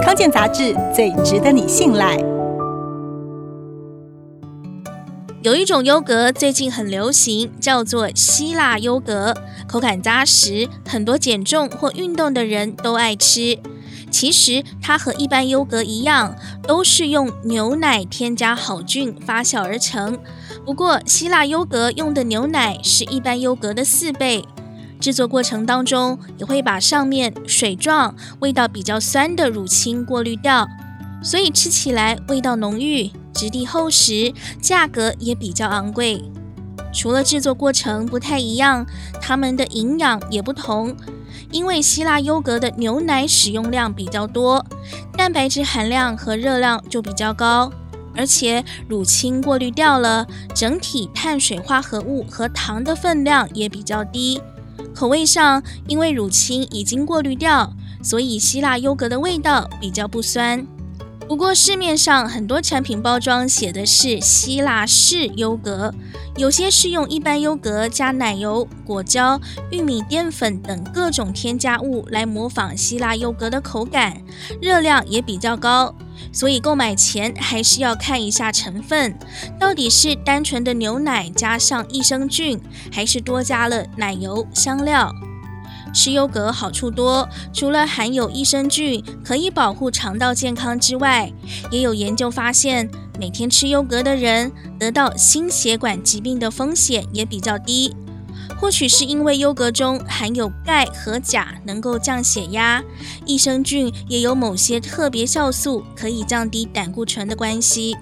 [0.00, 2.16] 康健杂志最值得你信赖。
[5.42, 9.34] 有一种优格最近很流行，叫做希腊优格，
[9.68, 13.58] 口感扎实，很多减重或运动的人都爱吃。
[14.10, 20.18] 其实它和一般优格一样，都是用牛奶添加好菌发酵而成。
[20.64, 24.44] 不过希腊优格用的牛奶是一般优格的四倍。
[25.02, 30.68] 制作过程当中也会把上面水状、味道比较酸的乳清过滤掉，
[31.20, 33.10] 所以吃起来味道浓郁。
[33.34, 36.22] 质地厚实，价格也比较昂贵。
[36.94, 38.86] 除了制作过程不太一样，
[39.20, 40.94] 它们的营养也不同。
[41.50, 44.64] 因为希腊优格的牛奶使用量比较多，
[45.16, 47.72] 蛋白质含量和热量就比较高，
[48.14, 54.40] 而且乳清过滤掉了，整体碳水化合物和糖的分量也比较低。
[54.94, 60.66] 口味上，因为乳清已经过滤掉，所以希腊优格的味道比较不酸。
[61.28, 65.94] 不过市面上很多产品包装写的是希腊式优格，
[66.36, 69.40] 有些是用一般优格加奶油、果胶、
[69.70, 74.20] 玉米淀粉等各种添加物来模仿希腊优格的口感，
[74.60, 75.94] 热量也比较高，
[76.32, 79.16] 所以购买前还是要看一下成分，
[79.60, 82.58] 到底是单纯的牛奶加上益生菌，
[82.90, 85.12] 还是多加了奶油、香料。
[85.94, 91.30] 吃优格好处多，除了含有益生菌可以保护肠道健康之外，
[91.70, 92.88] 也有研究发现，
[93.20, 97.94] 每天吃优格的人得到心血管疾病的风险也比较低。
[98.62, 102.80] 或许是因为优格中含有钙和钾，能够降血压；
[103.26, 107.96] 益生菌也有某些特别酵素可以降低胆固醇的关系。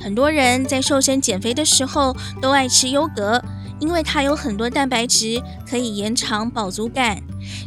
[0.00, 3.44] 很多人在瘦身减肥的时候都爱吃优格。
[3.80, 7.20] 因为它有很多蛋白质，可以延长饱足感。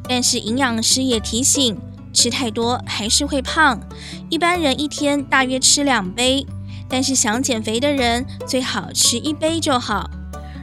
[0.10, 1.78] 但是营养师也提醒，
[2.12, 3.80] 吃太多还是会胖。
[4.30, 6.48] 一般人一天大约吃两杯，
[6.90, 10.10] 但是想减肥的人最好吃一杯就好。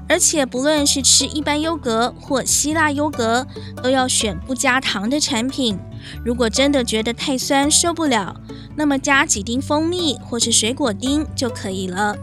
[0.08, 3.46] 而且不论是吃一般优格或希腊优格，
[3.82, 5.78] 都要选不加糖的产品。
[6.24, 8.38] 如果真的觉得太酸受不了，
[8.76, 12.16] 那么加几丁蜂蜜或是水果丁就可以了。